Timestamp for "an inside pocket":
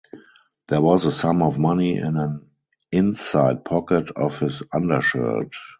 2.17-4.09